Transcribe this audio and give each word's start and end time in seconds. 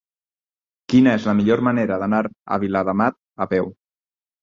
Quina 0.93 1.13
és 1.19 1.27
la 1.29 1.35
millor 1.41 1.63
manera 1.69 2.01
d'anar 2.07 2.25
a 2.25 2.61
Viladamat 2.67 3.23
a 3.49 3.53
peu? 3.57 3.75